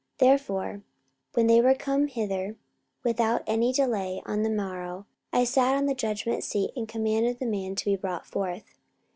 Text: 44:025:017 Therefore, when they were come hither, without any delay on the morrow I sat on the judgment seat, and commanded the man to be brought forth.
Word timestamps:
44:025:017 0.17 0.29
Therefore, 0.29 0.81
when 1.35 1.45
they 1.45 1.61
were 1.61 1.75
come 1.75 2.07
hither, 2.07 2.55
without 3.03 3.43
any 3.45 3.71
delay 3.71 4.19
on 4.25 4.41
the 4.41 4.49
morrow 4.49 5.05
I 5.31 5.43
sat 5.43 5.75
on 5.75 5.85
the 5.85 5.93
judgment 5.93 6.43
seat, 6.43 6.71
and 6.75 6.89
commanded 6.89 7.37
the 7.37 7.45
man 7.45 7.75
to 7.75 7.85
be 7.85 7.95
brought 7.95 8.25
forth. 8.25 8.79